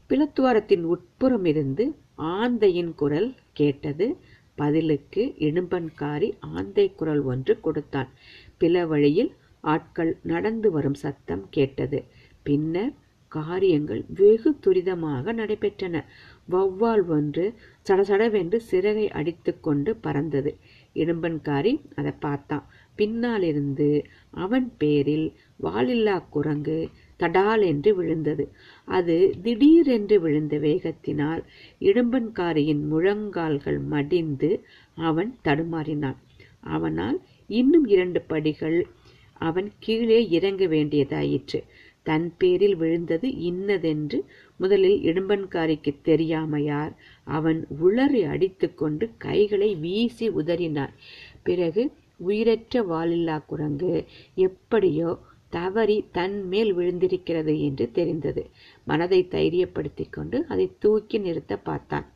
பிளத்துவாரத்தின் 0.09 0.83
உட்புறம் 0.83 1.45
இருந்து 1.45 1.95
ஆந்தையின் 2.17 2.93
குரல் 2.95 3.35
கேட்டது. 3.53 4.17
பதிலுக்கு 4.55 5.23
இடும்பன்காரி 5.39 6.29
ஆந்தை 6.39 6.85
குரல் 6.95 7.21
ஒன்று 7.21 7.59
கொடுத்தான். 7.59 8.09
பில 8.59 8.87
வழியில் 8.87 9.31
ஆட்கள் 9.61 10.19
நடந்து 10.23 10.71
வரும் 10.71 10.93
சத்தம் 10.93 11.45
கேட்டது. 11.49 12.03
பின்னர் 12.43 12.93
காரியங்கள் 13.27 14.05
வெகு 14.15 14.51
துரிதமாக 14.65 15.33
நடைபெற்றன. 15.33 15.95
வௌவால் 16.51 17.05
ஒன்று 17.07 17.45
சடசடவென்று 17.89 18.55
சிறகை 18.55 19.05
அடித்துக்கொண்டு 19.12 19.91
பறந்தது. 20.03 20.51
இடும்பன்காரி 20.95 21.73
அதை 21.95 22.12
பார்த்தான். 22.19 22.65
பின்னாலிருந்து 22.95 23.88
அவன் 24.31 24.73
பேரில் 24.77 25.27
வாலில்லா 25.63 26.23
குரங்கு 26.29 26.89
தடால் 27.19 27.63
என்று 27.65 27.95
விழுந்தது. 27.95 28.45
அது 28.88 29.15
திடீரென்று 29.43 30.21
விழுந்த 30.21 30.57
வேகத்தினால் 30.57 31.43
இடும்பன்காரியின் 31.79 32.83
முழங்கால்கள் 32.88 33.79
மடிந்து 33.85 34.51
அவன் 34.95 35.31
தடுமாறினான். 35.43 36.19
அவனால் 36.59 37.21
இன்னும் 37.47 37.85
இரண்டு 37.85 38.21
படிகள் 38.21 38.88
அவன் 39.41 39.69
கீழே 39.79 40.29
இறங்க 40.29 40.65
வேண்டியதாயிற்று. 40.65 41.59
தன் 42.03 42.27
பேரில் 42.38 42.75
விழுந்தது 42.75 43.27
இன்னதென்று 43.39 44.17
முதலில் 44.60 44.98
இடும்பன்காரிக்கு 45.01 45.91
தெரியாமையார். 46.03 46.93
அவன் 47.27 47.60
உளறி 47.83 48.22
அடித்துக்கொண்டு 48.25 49.05
கைகளை 49.17 49.69
வீசி 49.75 50.27
உதறினான். 50.29 50.93
பிறகு 51.43 51.83
உயிரற்ற 52.17 52.83
வாலில்லா 52.83 53.38
குரங்கு 53.45 53.93
எப்படியோ 54.48 55.12
தவறி 55.50 55.98
தன் 56.12 56.38
மேல் 56.48 56.72
விழுந்திருக்கிறது 56.77 57.53
என்று 57.60 57.86
தெரிந்தது. 57.91 58.43
மனதை 58.86 59.19
தைரியப்படுத்திக் 59.31 60.12
கொண்டு 60.12 60.38
அதை 60.48 60.65
தூக்கி 60.79 61.17
நிறுத்த 61.17 61.53
பார்த்தான். 61.57 62.07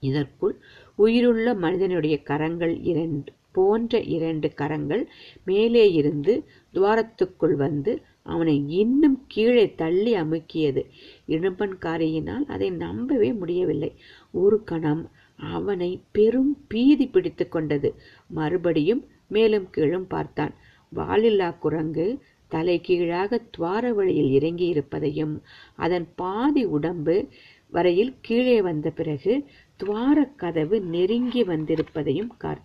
இதற்குள் 0.00 0.54
உயிருள்ள 0.98 1.48
மனிதனுடைய 1.54 2.16
கரங்கள் 2.22 2.74
இரண்டு 2.82 3.30
போன்ற 3.52 4.00
இரண்டு 4.16 4.48
கரங்கள் 4.54 5.02
மேலே 5.44 5.84
இருந்து 5.92 6.34
துவாரத்துக்குள் 6.74 7.56
வந்து 7.56 7.92
அவனை 8.26 8.68
இன்னும் 8.68 9.18
கீழே 9.28 9.74
தள்ளி 9.74 10.14
அமுக்கியது. 10.14 10.82
இடும்பன்காரியினால் 11.28 12.46
அதை 12.46 12.70
நம்பவே 12.70 13.32
முடியவில்லை. 13.32 13.90
ஒரு 14.30 14.64
கணம் 14.64 15.10
அவனை 15.36 16.00
பெரும் 16.12 16.52
பீதி 16.68 17.06
பிடித்து 17.06 17.48
கொண்டது. 17.48 17.94
மறுபடியும் 18.28 19.02
மேலும் 19.28 19.70
கீழும் 19.70 20.06
பார்த்தான். 20.06 20.54
வாலில்லா 20.96 21.58
குரங்கு 21.58 22.06
தலை 22.48 22.80
கீழாக 22.80 23.38
துவார 23.50 23.92
வழியில் 23.92 24.30
இறங்கி 24.30 24.66
இருப்பதையும் 24.66 25.34
அதன் 25.76 26.06
பாதி 26.14 26.64
உடம்பு 26.64 27.28
வரையில் 27.70 28.14
கீழே 28.20 28.62
வந்த 28.62 28.90
பிறகு 28.90 29.44
துவார 29.76 30.24
கதவு 30.36 30.80
நெருங்கி 30.80 31.42
வந்திருப்பதையும் 31.44 32.32
கார் 32.38 32.60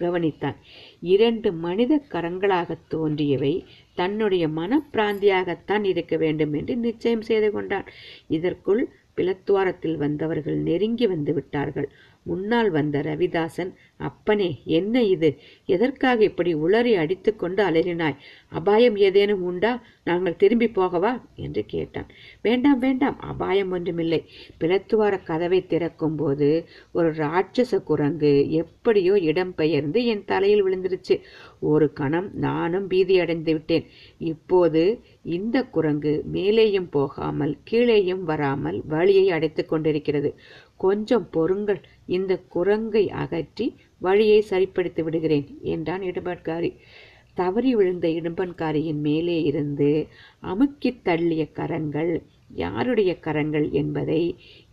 கவனித்தான். 0.00 0.54
இரண்டு 1.00 1.52
மனித 1.52 2.02
கரங்களாக 2.10 2.78
தோன்றியவை 2.88 3.66
தன்னுடைய 3.94 4.48
மனப்பிராந்தியாகத்தான் 4.48 5.84
இருக்க 5.84 6.16
வேண்டும் 6.16 6.52
என்று 6.52 6.76
நிச்சயம் 6.76 7.22
செய்து 7.22 7.50
கொண்டான். 7.50 7.84
இதற்குள் 8.28 8.88
பிளத்துவாரத்தில் 9.16 9.96
வந்தவர்கள் 9.96 10.56
நெருங்கி 10.56 11.06
வந்து 11.06 11.34
விட்டார்கள். 11.34 11.88
முன்னால் 12.22 12.70
வந்த 12.70 13.00
ரவிதாசன் 13.00 13.72
அப்பனே 13.96 14.62
என்ன 14.64 15.02
இது? 15.02 15.28
எதற்காக 15.66 16.24
இப்படி 16.24 16.54
உளறி 16.54 16.92
அடித்துக்கொண்டு 16.96 17.64
அலறினாய்? 17.64 18.16
அபாயம் 18.48 18.96
ஏதேனும் 18.96 19.42
உண்டா? 19.42 19.82
நாங்கள் 20.04 20.36
திரும்பி 20.36 20.66
போகவா? 20.66 21.20
என்று 21.36 21.64
கேட்டான். 21.66 22.08
வேண்டாம் 22.42 22.78
வேண்டாம் 22.78 23.18
அபாயம் 23.20 23.70
ஒன்றுமில்லை. 23.70 24.24
பிளத்துவார 24.60 25.22
கதவை 25.22 25.66
திறக்கும் 25.66 26.16
போது 26.16 26.68
ஒரு 26.92 27.10
ராட்சச 27.12 27.82
குரங்கு 27.82 28.50
எப்படியோ 28.50 29.12
இடம்பெயர்ந்து 29.12 30.04
என் 30.04 30.24
தலையில் 30.24 30.64
விழுந்துருச்சு. 30.64 31.20
ஒரு 31.60 31.92
கணம் 31.92 32.30
நானும் 32.34 32.86
பீதி 32.86 33.18
அடைந்து 33.18 33.52
விட்டேன். 33.52 33.86
இப்போது 34.18 34.82
இந்த 35.22 35.62
குரங்கு 35.62 36.24
மேலேயும் 36.32 36.90
போகாமல் 36.90 37.56
கீழேயும் 37.70 38.22
வராமல் 38.22 38.82
வழியை 38.86 39.30
அடைத்து 39.30 39.66
கொண்டிருக்கிறது. 39.66 40.30
கொஞ்சம் 40.84 41.26
பொறுங்கள். 41.36 41.80
இந்த 42.16 42.32
குரங்கை 42.54 43.04
அகற்றி 43.22 43.66
வழியை 43.98 44.40
சரிப்படுத்தி 44.52 45.02
விடுகிறேன் 45.02 45.48
என்றான் 45.74 46.04
இடும்பன்காரி. 46.10 46.70
தவறி 47.34 47.70
விழுந்த 47.74 48.06
இடும்பன்காரியின் 48.18 49.00
மேலே 49.00 49.36
இருந்து 49.42 49.90
அமுக்கித் 50.52 51.02
தள்ளிய 51.04 51.44
கரங்கள் 51.52 52.12
யாருடைய 52.54 53.12
கரங்கள் 53.18 53.66
என்பதை 53.80 54.22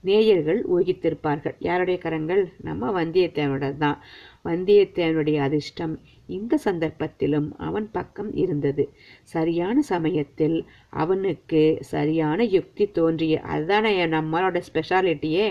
நேயர்கள் 0.08 0.60
ஊகித்திருப்பார்கள். 0.76 1.56
யாருடைய 1.60 1.98
கரங்கள்? 2.06 2.42
நம்ம 2.68 2.90
வந்தியத்தேவனோட 2.98 3.68
தான் 3.78 4.00
வந்தியத்தேவனுடைய 4.46 5.38
அதிர்ஷ்டம் 5.48 5.94
இந்த 6.30 6.54
சந்தர்ப்பத்திலும் 6.66 7.48
அவன் 7.68 7.88
பக்கம் 7.92 8.32
இருந்தது. 8.36 8.84
சரியான 9.36 9.78
சமயத்தில் 9.92 10.58
அவனுக்கு 11.04 11.62
சரியான 11.94 12.44
யுக்தி 12.56 12.88
தோன்றிய 12.92 13.38
அதுதானே 13.54 13.94
நம்மளோட 14.16 14.58
ஸ்பெஷாலிட்டியே 14.70 15.48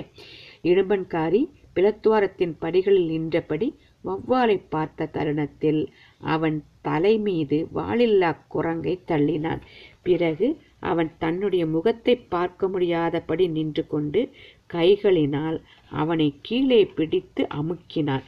இடும்பன்காரி 0.62 1.42
பிளத்துவாரத்தின் 1.74 2.54
படிகளில் 2.58 3.06
நின்றபடி 3.06 3.68
வௌவாலை 4.04 4.56
பார்த்த 4.68 5.06
தருணத்தில் 5.06 5.92
அவன் 6.18 6.64
தலை 6.82 7.18
மீது 7.18 7.68
வாளில்லா 7.74 8.36
குரங்கை 8.48 8.94
தள்ளினான். 9.06 9.60
பிறகு 10.02 10.60
அவன் 10.80 11.10
தன்னுடைய 11.18 11.66
முகத்தை 11.66 12.16
பார்க்க 12.16 12.68
முடியாதபடி 12.68 13.46
நின்று 13.48 13.86
கொண்டு 13.86 14.30
கைகளினால் 14.74 15.58
அவனை 15.90 16.28
கீழே 16.42 16.84
பிடித்து 16.86 17.46
அமுக்கினான். 17.60 18.26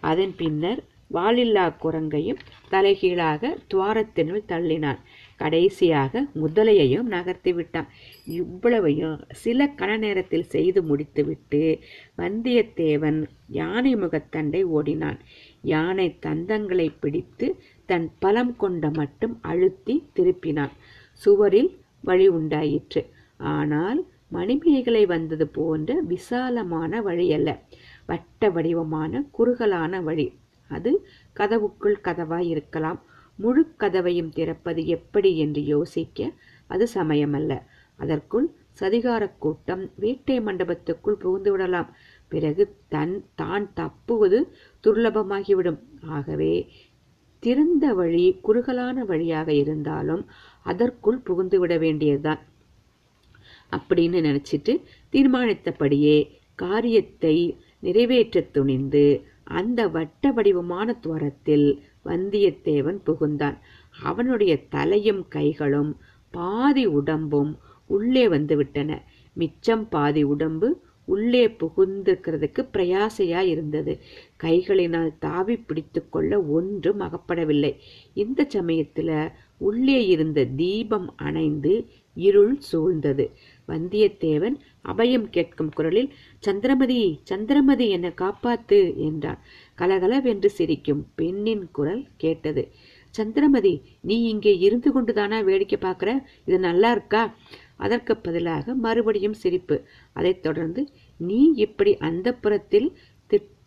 அதன் 0.00 0.34
பின்னர் 0.36 0.82
வாலில்லா 1.14 1.66
குரங்கையும் 1.82 2.42
தலைகீழாக 2.68 3.56
துவாரத்தினுள் 3.74 4.48
தள்ளினான். 4.48 5.00
கடைசியாக 5.36 6.22
முதலையையும் 6.42 7.08
நகர்த்தி 7.14 7.52
விட்டான். 7.52 7.88
இவ்வளவையும் 8.40 9.16
சில 9.42 9.68
கண 9.80 9.90
நேரத்தில் 9.98 10.50
செய்து 10.54 10.82
முடித்துவிட்டு 10.82 11.62
வந்தியத்தேவன் 12.18 13.20
யானை 13.60 13.92
முகத்தண்டை 13.96 14.62
ஓடினான். 14.76 15.18
யானை 15.74 16.08
தந்தங்களை 16.26 16.88
பிடித்து 17.00 17.48
தன் 17.90 18.08
பலம் 18.18 18.54
கொண்ட 18.56 18.90
மட்டும் 19.00 19.34
அழுத்தி 19.42 19.96
திருப்பினான். 20.16 20.74
சுவரில் 21.22 21.70
வழி 22.00 22.28
உண்டாயிற்று. 22.38 23.02
ஆனால் 23.56 24.00
மணிமேகலை 24.36 25.02
வந்தது 25.06 25.46
போன்ற 25.56 25.90
விசாலமான 26.12 27.00
வழி 27.08 27.26
அல்ல 27.32 27.50
வட்ட 28.06 28.48
வடிவமான 28.50 29.22
குறுகலான 29.38 30.00
வழி. 30.08 30.26
அது 30.70 30.90
கதவுக்குள் 31.36 31.96
கதவாய் 32.06 32.48
இருக்கலாம். 32.54 32.98
முழு 33.36 33.62
கதவையும் 33.78 34.32
திறப்பது 34.32 34.86
எப்படி 34.86 35.38
என்று 35.38 35.62
யோசிக்க 35.64 36.18
அது 36.66 36.84
சமயமல்ல. 36.94 37.52
அதற்குள் 37.96 38.46
சதிகாரக் 38.80 39.38
கூட்டம் 39.38 39.90
வேட்டை 39.96 40.40
மண்டபத்துக்குள் 40.40 41.20
புகுந்து 41.22 41.50
விடலாம். 41.50 41.90
பிறகு 42.32 42.76
தன் 42.88 43.24
தான் 43.34 43.66
தப்புவது 43.74 44.38
துர்லபமாகிவிடும். 44.84 45.80
ஆகவே 46.06 46.54
திறந்த 47.42 47.94
வழி 47.94 48.26
குறுகலான 48.42 49.04
வழியாக 49.04 49.48
இருந்தாலும் 49.52 50.22
அதற்குள் 50.62 51.18
புகுந்து 51.18 51.58
விட 51.58 51.78
வேண்டியதுதான். 51.78 52.42
அப்படின்னு 53.70 54.18
நினைச்சிட்டு 54.28 54.72
தீர்மானித்தபடியே 55.12 56.18
காரியத்தை 56.54 57.36
நிறைவேற்ற 57.80 58.40
துணிந்து 58.40 59.06
அந்த 59.50 59.80
வட்ட 59.88 60.30
வடிவமான 60.32 60.92
துவரத்தில் 60.92 61.66
வந்தியத்தேவன் 62.06 62.98
புகுந்தான். 63.06 63.58
அவனுடைய 64.02 64.54
தலையும் 64.68 65.22
கைகளும் 65.28 65.92
பாதி 66.30 66.86
உடம்பும் 66.86 67.52
உள்ளே 67.86 68.26
வந்துவிட்டன. 68.28 68.90
மிச்சம் 69.34 69.86
பாதி 69.88 70.22
உடம்பு 70.22 70.68
உள்ளே 71.08 71.42
புகுந்திருக்கிறதுக்கு 71.48 72.62
பிரயாசையா 72.72 73.40
இருந்தது 73.40 73.92
கைகளினால் 74.42 75.10
தாவி 75.18 75.56
பிடித்து 75.56 76.00
கொள்ள 76.08 76.40
ஒன்றும் 76.42 77.00
அகப்படவில்லை. 77.00 77.72
இந்த 78.14 78.46
சமயத்தில் 78.48 79.12
உள்ளே 79.58 80.06
இருந்த 80.06 80.44
தீபம் 80.44 81.06
அணைந்து 81.16 81.74
இருள் 82.14 82.58
சூழ்ந்தது. 82.72 83.24
வந்தியத்தேவன் 83.68 84.56
அபயம் 84.84 85.28
கேட்கும் 85.30 85.70
குரலில் 85.74 86.10
சந்திரமதி 86.38 87.20
சந்திரமதி 87.22 87.86
என்னை 87.88 88.12
காப்பாத்து 88.16 88.80
என்றான். 88.96 89.40
கலகலவென்று 89.80 90.50
சிரிக்கும் 90.50 91.02
பெண்ணின் 91.14 91.64
குரல் 91.72 92.04
கேட்டது. 92.16 92.62
சந்திரமதி 93.10 93.74
நீ 94.00 94.16
இங்கே 94.32 94.52
இருந்து 94.58 94.88
கொண்டுதானா 94.92 95.38
வேடிக்கை 95.40 95.78
பார்க்குற? 95.82 96.10
இது 96.44 96.58
நல்லா 96.58 96.90
இருக்கா? 96.90 97.22
அதற்கு 97.76 98.12
பதிலாக 98.16 98.74
மறுபடியும் 98.84 99.36
சிரிப்பு. 99.42 99.76
அதைத் 100.12 100.42
தொடர்ந்து 100.42 100.82
நீ 101.16 101.40
இப்படி 101.66 101.92
அந்த 102.08 102.28
புறத்தில் 102.34 102.88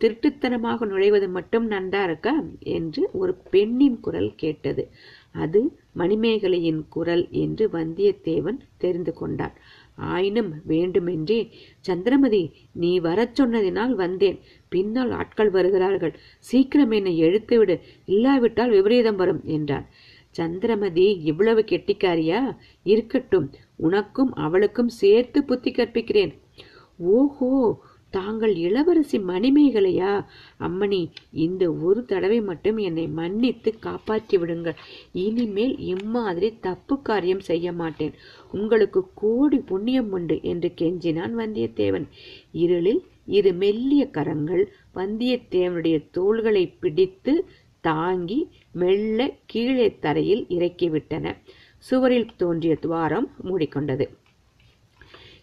திருட்டுத்தனமாக 0.00 0.86
நுழைவது 0.90 1.26
மட்டும் 1.28 1.66
நன்றா 1.70 2.02
இருக்கா? 2.02 2.34
என்று 2.76 3.02
ஒரு 3.12 3.32
பெண்ணின் 3.50 3.98
குரல் 4.00 4.30
கேட்டது. 4.36 4.84
அது 5.32 5.78
மணிமேகலையின் 5.96 6.88
குரல் 6.88 7.28
என்று 7.30 7.68
வந்தியத்தேவன் 7.68 8.58
தெரிந்து 8.76 9.12
கொண்டான். 9.12 9.52
ஆயினும் 9.94 10.54
வேண்டுமென்றே 10.64 11.50
சந்திரமதி 11.80 12.52
நீ 12.72 12.98
வரச் 12.98 13.42
சொன்னதினால் 13.42 13.94
வந்தேன். 13.94 14.38
பின்னால் 14.68 15.10
ஆட்கள் 15.10 15.50
வருகிறார்கள். 15.50 16.18
சீக்கிரம் 16.38 16.90
என்னை 16.90 17.22
எழுத்துவிடு. 17.22 17.80
இல்லாவிட்டால் 18.04 18.70
விபரீதம் 18.70 19.16
வரும் 19.16 19.40
என்றான். 19.44 19.86
சந்திரமதி 20.30 21.20
இவ்வளவு 21.24 21.60
கெட்டிக்காரியா? 21.60 22.56
இருக்கட்டும். 22.82 23.50
உனக்கும் 23.76 24.34
அவளுக்கும் 24.34 24.88
சேர்த்து 24.88 25.44
புத்தி 25.44 25.70
கற்பிக்கிறேன். 25.70 26.38
ஓஹோ! 26.96 27.80
தாங்கள் 28.10 28.54
இளவரசி 28.56 29.18
மணிமேகலையா? 29.18 30.24
அம்மணி 30.60 31.10
இந்த 31.32 31.72
ஒரு 31.72 32.04
தடவை 32.04 32.40
மட்டும் 32.40 32.76
என்னை 32.76 33.06
மன்னித்து 33.08 33.78
காப்பாற்றி 33.78 34.38
விடுங்கள். 34.38 34.76
இனிமேல் 35.12 35.78
இம்மாதிரி 35.78 36.50
தப்பு 36.60 37.02
காரியம் 37.02 37.40
செய்ய 37.40 37.72
மாட்டேன். 37.72 38.14
உங்களுக்கு 38.50 39.02
கோடி 39.14 39.58
புண்ணியம் 39.58 40.12
உண்டு 40.12 40.38
என்று 40.42 40.72
கெஞ்சினான் 40.76 41.34
வந்தியத்தேவன். 41.36 42.06
இருளில் 42.52 43.02
இரு 43.26 43.52
மெல்லிய 43.52 44.10
கரங்கள் 44.10 44.72
வந்தியத்தேவனுடைய 44.94 46.10
தோள்களை 46.10 46.66
பிடித்து 46.66 47.34
தாங்கி 47.80 48.48
மெல்ல 48.72 49.30
கீழே 49.46 49.98
தரையில் 49.98 50.46
இறக்கிவிட்டன. 50.48 51.36
சுவரில் 51.78 52.26
தோன்றிய 52.36 52.76
துவாரம் 52.76 53.30
மூடிக்கொண்டது. 53.44 54.06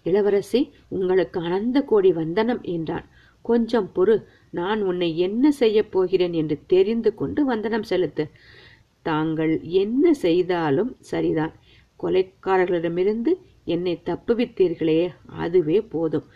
இளவரசி 0.07 0.61
உங்களுக்கு 0.87 1.39
அனந்த 1.39 1.81
கோடி 1.81 2.11
வந்தனம் 2.11 2.61
என்றான். 2.61 3.07
கொஞ்சம் 3.41 3.89
பொறு 3.95 4.15
நான் 4.49 4.81
உன்னை 4.81 5.09
என்ன 5.17 5.51
செய்யப் 5.51 5.91
போகிறேன் 5.91 6.33
என்று 6.33 6.57
தெரிந்து 6.67 7.15
கொண்டு 7.15 7.45
வந்தனம் 7.45 7.83
செலுத்து. 7.83 8.25
தாங்கள் 9.01 9.53
என்ன 9.61 10.13
செய்தாலும் 10.13 10.95
சரிதான். 10.99 11.53
கொலைக்காரர்களிடமிருந்து 12.03 13.31
என்னை 13.65 13.93
தப்புவித்தீர்களே 14.05 15.01
அதுவே 15.37 15.81
போதும். 15.81 16.27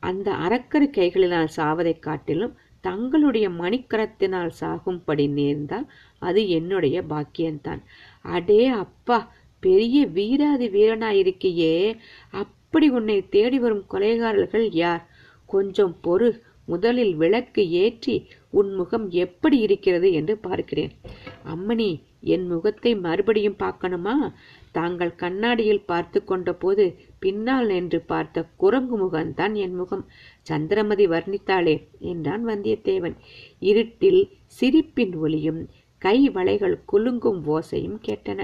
அந்த 0.00 0.34
அரக்கர் 0.34 0.90
கைகளினால் 0.90 1.48
சாவதைக் 1.56 2.02
காட்டிலும் 2.02 2.54
தங்களுடைய 2.80 3.46
மணிக்கரத்தினால் 3.48 4.50
சாகும்படி 4.60 5.28
நேர்ந்தால் 5.28 5.86
அது 6.18 6.48
என்னுடைய 6.48 7.02
பாக்கியம்தான். 7.02 7.82
அடே 8.22 8.66
அப்பா 8.66 9.18
பெரிய 9.60 10.06
வீராதி 10.06 10.68
வீரனாயிருக்கியே 10.68 11.96
அப்படி 12.68 12.88
உன்னை 12.88 13.14
தேடி 13.28 13.58
வரும் 13.58 13.84
கொலைகாரர்கள் 13.90 14.64
யார்? 14.72 15.02
கொஞ்சம் 15.46 15.94
பொறு. 16.02 16.28
முதலில் 16.64 17.12
விளக்கு 17.16 17.62
ஏற்றி 17.70 18.14
உன் 18.50 18.72
முகம் 18.74 19.06
எப்படி 19.10 19.58
இருக்கிறது 19.58 20.08
என்று 20.12 20.34
பார்க்கிறேன். 20.36 20.92
அம்மணி 21.52 21.88
என் 22.34 22.46
முகத்தை 22.46 22.92
மறுபடியும் 22.96 23.56
பார்க்கணுமா? 23.58 24.14
தாங்கள் 24.70 25.14
கண்ணாடியில் 25.14 25.84
பார்த்து 25.84 26.20
கொண்ட 26.24 26.52
போது 26.52 26.84
பின்னால் 27.18 27.66
நின்று 27.66 28.00
பார்த்த 28.00 28.46
குரங்கு 28.56 28.96
முகம்தான் 28.98 29.54
என் 29.54 29.74
முகம். 29.74 30.04
சந்திரமதி 30.42 31.06
வர்ணித்தாளே 31.06 31.76
என்றான் 31.98 32.46
வந்தியத்தேவன். 32.46 33.18
இருட்டில் 33.58 34.22
சிரிப்பின் 34.46 35.16
ஒலியும் 35.16 35.62
கை 35.98 36.18
வளைகள் 36.28 36.82
குலுங்கும் 36.92 37.40
ஓசையும் 37.48 38.00
கேட்டன. 38.08 38.40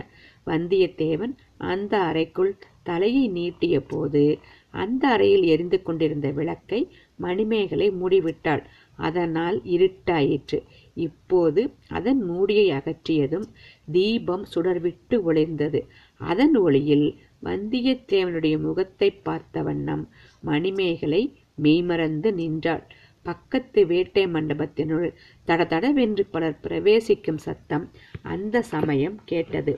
வந்தியத்தேவன் 0.46 1.34
அந்த 1.56 1.94
அறைக்குள் 2.00 2.54
தலையை 2.84 3.24
நீட்டிய 3.28 3.76
போது 3.82 4.22
அந்த 4.74 5.02
அறையில் 5.08 5.44
எரிந்து 5.44 5.78
கொண்டிருந்த 5.82 6.28
விளக்கை 6.30 6.80
மணிமேகலை 7.16 7.88
மூடிவிட்டாள். 8.00 8.62
அதனால் 8.98 9.58
இருட்டாயிற்று. 9.74 10.58
இப்போது 11.06 11.62
அதன் 11.88 12.20
மூடியை 12.22 12.66
அகற்றியதும் 12.70 13.46
தீபம் 13.92 14.44
சுடர்விட்டு 14.54 15.16
ஒளிர்ந்தது. 15.28 15.80
அதன் 16.20 16.56
ஒளியில் 16.56 17.06
வந்தியத்தேவனுடைய 17.44 18.56
முகத்தை 18.58 19.08
பார்த்த 19.28 19.62
வண்ணம் 19.62 20.04
மணிமேகலை 20.40 21.22
மெய்மறந்து 21.54 22.30
நின்றாள். 22.34 22.84
பக்கத்து 23.26 23.80
வேட்டை 23.86 24.24
மண்டபத்தினுள் 24.26 25.08
தடதடவென்று 25.48 26.24
பலர் 26.30 26.62
பிரவேசிக்கும் 26.62 27.42
சத்தம் 27.46 27.86
அந்த 28.34 28.62
சமயம் 28.74 29.18
கேட்டது. 29.24 29.74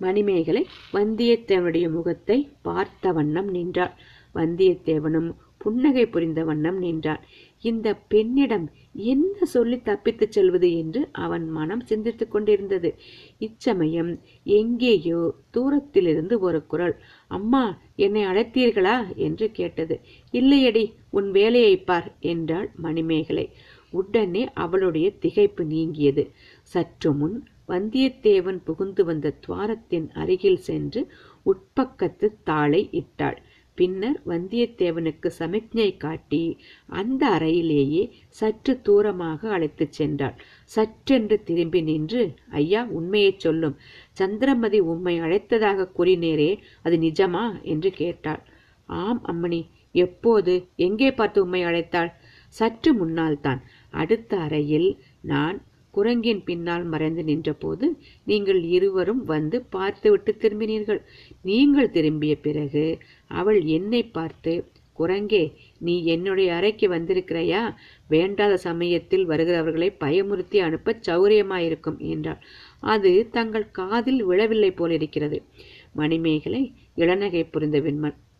மணிமேகலை 0.00 0.62
வந்தியத்தேவனுடைய 0.92 1.86
முகத்தை 1.90 2.38
பார்த்த 2.62 3.12
வண்ணம் 3.12 3.50
நின்றாள். 3.50 3.94
வந்தியத்தேவனும் 4.34 5.30
புன்னகை 5.58 6.04
புரிந்த 6.06 6.40
வண்ணம் 6.44 6.78
நின்றான் 6.78 7.22
இந்த 7.60 7.88
பெண்ணிடம் 8.08 8.66
என்ன 8.92 9.44
சொல்லி 9.44 9.76
தப்பித்துச் 9.76 10.34
செல்வது 10.36 10.68
என்று 10.76 11.00
அவன் 11.12 11.44
மனம் 11.48 11.82
சிந்தித்துக் 11.84 12.30
கொண்டிருந்தது. 12.30 12.90
இச்சமயம் 13.38 14.12
எங்கேயோ 14.42 15.20
தூரத்திலிருந்து 15.50 16.38
ஒரு 16.40 16.60
குரல் 16.66 16.96
அம்மா 17.28 17.64
என்னை 17.96 18.22
அழைத்தீர்களா? 18.24 18.96
என்று 19.16 19.48
கேட்டது. 19.50 19.96
இல்லையடி 20.32 20.84
உன் 21.10 21.28
வேலையை 21.30 21.76
பார் 21.80 22.08
என்றாள் 22.20 22.70
மணிமேகலை. 22.76 23.46
உடனே 23.92 24.42
அவளுடைய 24.54 25.06
திகைப்பு 25.20 25.64
நீங்கியது. 25.64 26.24
சற்று 26.72 27.12
முன் 27.12 27.36
வந்தியத்தேவன் 27.68 28.58
புகுந்து 28.64 29.04
வந்த 29.04 29.36
துவாரத்தின் 29.46 30.06
அருகில் 30.12 30.60
சென்று 30.60 31.00
உட்பக்கத்து 31.46 32.26
தாளை 32.44 32.82
இட்டாள். 32.92 33.38
பின்னர் 33.78 34.18
வந்தியத்தேவனுக்கு 34.26 35.28
சமிக்ஞை 35.38 35.96
காட்டி 35.96 36.40
அந்த 36.86 37.22
அறையிலேயே 37.38 38.02
சற்று 38.28 38.72
தூரமாக 38.82 39.50
அழைத்துச் 39.50 40.02
சென்றாள். 40.02 40.36
சற்றென்று 40.76 41.36
திரும்பி 41.42 41.80
நின்று 41.82 42.22
ஐயா 42.50 42.82
உண்மையைச் 42.84 43.40
சொல்லும். 43.40 43.76
சந்திரமதி 44.12 44.80
உம்மை 44.92 45.14
அழைத்ததாக 45.20 45.88
கூறினேரே 45.98 46.50
அது 46.82 46.96
நிஜமா 46.96 47.44
என்று 47.62 47.92
கேட்டாள். 47.92 48.42
ஆம் 48.86 49.22
அம்மணி. 49.26 49.62
எப்போது? 49.94 50.52
எங்கே 50.76 51.10
பார்த்து 51.12 51.38
உம்மை 51.42 51.62
அழைத்தாள்? 51.64 52.10
சற்று 52.54 52.90
முன்னால் 52.94 53.40
தான் 53.40 53.60
அடுத்த 53.94 54.32
அறையில் 54.36 54.88
நான் 55.20 55.58
குரங்கின் 55.94 56.42
பின்னால் 56.44 56.84
மறைந்து 56.92 57.22
நின்றபோது 57.24 57.86
நீங்கள் 58.24 58.60
இருவரும் 58.76 59.22
வந்து 59.24 59.58
பார்த்துவிட்டு 59.76 60.32
திரும்பினீர்கள். 60.42 61.00
நீங்கள் 61.42 61.94
திரும்பிய 61.96 62.34
பிறகு 62.40 62.84
அவள் 63.30 63.60
என்னை 63.76 64.02
பார்த்து 64.18 64.52
குரங்கே 64.98 65.42
நீ 65.78 65.94
என்னுடைய 66.14 66.48
அறைக்கு 66.54 66.86
வந்திருக்கிறாயா? 66.88 67.60
வேண்டாத 68.08 68.54
சமயத்தில் 68.66 69.24
வருகிறவர்களை 69.26 69.88
பயமுறுத்தி 70.04 70.58
அனுப்ப 70.66 70.96
சௌரியமாயிருக்கும் 71.08 71.98
என்றாள். 72.12 72.40
அது 72.94 73.12
தங்கள் 73.30 73.66
காதில் 73.80 74.20
விழவில்லை 74.24 74.70
போலிருக்கிறது. 74.72 75.38
மணிமேகலை 75.92 76.62
இளநகை 76.96 77.42
புரிந்த 77.50 77.78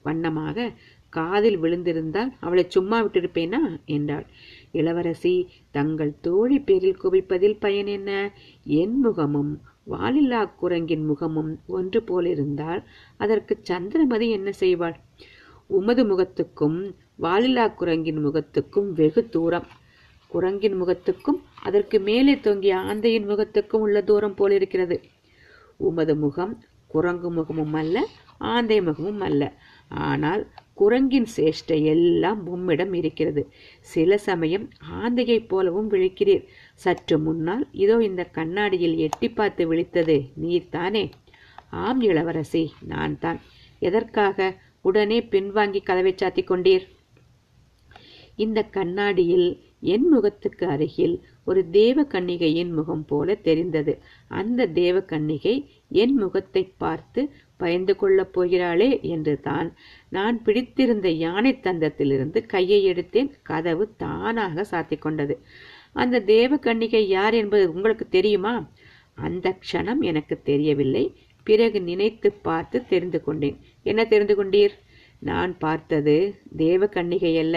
வண்ணமாக 0.03 0.69
காதில் 1.13 1.59
விழுந்திருந்தால் 1.63 2.31
அவளை 2.41 2.65
சும்மா 2.69 2.99
விட்டிருப்பேனா? 3.05 3.61
என்றாள். 3.95 4.27
இளவரசி 4.73 5.35
தங்கள் 5.71 6.13
தோழி 6.21 6.59
பேரில் 6.61 7.01
குவிப்பதில் 7.03 7.57
பயன் 7.61 7.87
என்ன? 7.87 8.11
என் 8.65 8.97
முகமும் 9.01 9.53
வாலில்லா 9.91 10.41
குரங்கின் 10.61 11.05
முகமும் 11.05 11.53
ஒன்று 11.67 12.01
போலிருந்தால் 12.01 12.83
அதற்கு 13.19 13.59
சந்திரமதி 13.63 14.31
என்ன 14.31 14.51
செய்வாள்? 14.61 14.97
உமது 15.67 16.05
முகத்துக்கும் 16.05 16.79
வாலில்லா 17.19 17.65
குரங்கின் 17.75 18.21
முகத்துக்கும் 18.27 18.89
வெகு 18.93 19.29
தூரம். 19.29 19.69
குரங்கின் 20.31 20.77
முகத்துக்கும் 20.83 21.41
அதற்கு 21.63 22.01
மேலே 22.01 22.35
தொங்கிய 22.41 22.77
ஆந்தையின் 22.77 23.29
முகத்துக்கும் 23.29 23.85
உள்ள 23.87 24.01
தூரம் 24.03 24.35
போலிருக்கிறது 24.35 24.97
உமது 25.77 26.15
முகம் 26.17 26.53
குரங்கு 26.87 27.29
முகமும் 27.31 27.73
அல்ல 27.73 27.97
ஆந்தை 28.39 28.81
முகமும் 28.83 29.21
அல்ல. 29.21 29.43
ஆனால் 29.91 30.43
குரங்கின் 30.75 31.29
சேஷ்டை 31.37 31.79
எல்லாம் 31.85 32.41
உம்மிடம் 32.47 32.93
இருக்கிறது. 32.93 33.43
சில 33.81 34.19
சமயம் 34.19 34.67
ஆந்தையைப் 35.01 35.49
போலவும் 35.49 35.91
விழிக்கிறீர். 35.93 36.45
சற்று 36.75 37.19
முன்னால் 37.19 37.65
இதோ 37.73 37.97
இந்த 38.01 38.23
கண்ணாடியில் 38.39 38.97
எட்டி 38.99 39.29
பார்த்து 39.31 39.65
விழித்தது 39.73 40.17
நீர்தானே 40.35 41.05
ஆம் 41.85 42.01
இளவரசி 42.01 42.65
நான் 42.93 43.17
தான் 43.19 43.41
எதற்காக 43.83 44.49
உடனே 44.83 45.19
பின்வாங்கி 45.33 45.81
கதவை 45.83 46.13
சாத்திக் 46.15 46.51
கொண்டீர்? 46.51 46.85
இந்த 48.37 48.61
கண்ணாடியில் 48.77 49.49
என் 49.95 50.07
முகத்துக்கு 50.09 50.65
அருகில் 50.67 51.15
ஒரு 51.45 51.61
தேவ 51.71 52.03
கன்னிகையின் 52.13 52.73
முகம் 52.79 53.05
போல 53.05 53.35
தெரிந்தது. 53.35 53.93
அந்த 54.29 54.67
தேவ 54.81 54.97
கன்னிகை 55.13 55.55
என் 56.03 56.15
முகத்தை 56.15 56.63
பார்த்து 56.77 57.23
பயந்து 57.63 57.95
கொள்ளப் 57.97 58.33
போகிறாளே 58.35 58.89
என்று 59.15 59.35
தான் 59.49 59.69
நான் 60.17 60.37
பிடித்திருந்த 60.43 61.09
யானை 61.25 61.53
தந்தத்திலிருந்து 61.63 62.41
கையை 62.47 62.81
எடுத்தேன். 62.93 63.31
கதவு 63.51 63.85
தானாக 63.97 64.67
சாத்திக் 64.71 65.05
கொண்டது. 65.07 65.37
அந்த 66.03 66.23
தேவ 66.33 66.57
கன்னிகை 66.57 67.03
யார் 67.17 67.35
என்பது 67.35 67.65
உங்களுக்கு 67.75 68.07
தெரியுமா? 68.17 68.55
அந்த 69.27 69.47
க்ஷணம் 69.63 70.03
எனக்கு 70.11 70.37
தெரியவில்லை. 70.51 71.05
பிறகு 71.47 71.79
நினைத்து 71.83 72.29
பார்த்து 72.49 72.79
தெரிந்து 72.93 73.21
கொண்டேன். 73.25 73.57
என்ன 73.83 74.01
தெரிந்து 74.13 74.35
கொண்டீர்? 74.37 74.75
நான் 75.31 75.53
பார்த்தது 75.65 76.17
தேவ 76.57 76.89
கன்னிகை 76.95 77.33
அல்ல. 77.39 77.57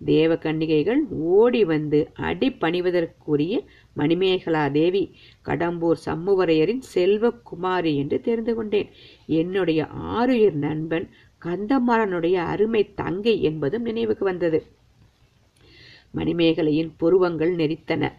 தேவ 0.00 0.36
கன்னிகைகள் 0.36 1.00
ஓடி 1.08 1.64
வந்து 1.64 2.10
அடிப்பணிவதற்குரிய 2.16 3.54
மணிமேகலா 3.96 4.70
தேவி 4.70 5.14
கடம்பூர் 5.44 6.00
சம்முவரையரின் 6.06 6.82
செல்வகுமாரி 6.94 7.94
என்று 7.96 8.20
தெரிந்து 8.20 8.54
கொண்டேன். 8.54 8.90
என்னுடைய 9.26 9.86
ஆறுயிர் 9.86 10.52
நண்பன் 10.52 11.10
கந்தமாறனுடைய 11.44 12.34
அருமை 12.34 12.94
தங்கை 12.94 13.42
என்பதும் 13.42 13.82
நினைவுக்கு 13.82 14.24
வந்தது. 14.24 14.60
மணிமேகலையின் 16.14 16.92
புருவங்கள் 16.96 17.56
நெறித்தன. 17.56 18.12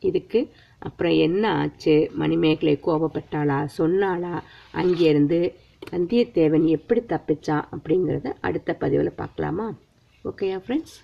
இதுக்கு 0.00 0.40
அப்புறம் 0.78 1.12
என்ன 1.12 1.52
ஆச்சு? 1.52 2.10
மணிமேகலை 2.14 2.78
கோபப்பட்டாளா? 2.86 3.68
சொன்னாளா? 3.78 4.42
அங்கேருந்து 4.74 5.54
வந்தியத்தேவன் 5.90 6.64
எப்படி 6.64 7.00
தப்பிச்சான் 7.00 7.64
அப்படிங்கிறத 7.76 8.32
அடுத்த 8.40 8.74
பதிவில் 8.74 9.12
பார்க்கலாமா? 9.12 9.72
ஓகேயா 10.24 10.60
ஃப்ரெண்ட்ஸ் 10.66 10.96